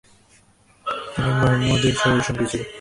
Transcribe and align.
তিনি 1.13 1.29
মুহাম্মদ 1.39 1.83
-এর 1.83 1.95
সফরসঙ্গী 1.99 2.45
ছিলেন। 2.51 2.67